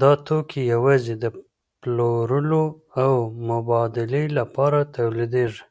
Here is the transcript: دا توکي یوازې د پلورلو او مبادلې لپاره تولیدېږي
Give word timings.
دا 0.00 0.12
توکي 0.26 0.62
یوازې 0.74 1.14
د 1.22 1.24
پلورلو 1.80 2.64
او 3.04 3.14
مبادلې 3.48 4.24
لپاره 4.38 4.78
تولیدېږي 4.94 5.64